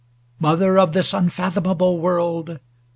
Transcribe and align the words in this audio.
Mother 0.39 0.79
of 0.79 0.93
this 0.93 1.13
unfathomable 1.13 1.99
world! 1.99 2.57